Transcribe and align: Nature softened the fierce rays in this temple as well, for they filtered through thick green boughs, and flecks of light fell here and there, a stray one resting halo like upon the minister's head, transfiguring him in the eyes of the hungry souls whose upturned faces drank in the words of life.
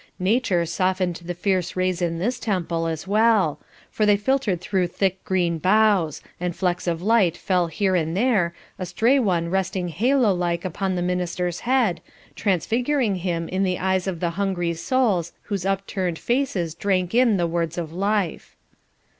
Nature 0.17 0.65
softened 0.65 1.15
the 1.17 1.35
fierce 1.35 1.75
rays 1.75 2.01
in 2.01 2.17
this 2.17 2.39
temple 2.39 2.87
as 2.87 3.07
well, 3.07 3.59
for 3.91 4.03
they 4.03 4.17
filtered 4.17 4.59
through 4.59 4.87
thick 4.87 5.23
green 5.23 5.59
boughs, 5.59 6.23
and 6.39 6.55
flecks 6.55 6.87
of 6.87 7.03
light 7.03 7.37
fell 7.37 7.67
here 7.67 7.93
and 7.93 8.17
there, 8.17 8.51
a 8.79 8.85
stray 8.87 9.19
one 9.19 9.47
resting 9.51 9.89
halo 9.89 10.33
like 10.33 10.65
upon 10.65 10.95
the 10.95 11.03
minister's 11.03 11.59
head, 11.59 12.01
transfiguring 12.35 13.17
him 13.17 13.47
in 13.47 13.61
the 13.61 13.77
eyes 13.77 14.07
of 14.07 14.19
the 14.19 14.31
hungry 14.31 14.73
souls 14.73 15.33
whose 15.43 15.67
upturned 15.67 16.17
faces 16.17 16.73
drank 16.73 17.13
in 17.13 17.37
the 17.37 17.45
words 17.45 17.77
of 17.77 17.93
life. 17.93 18.55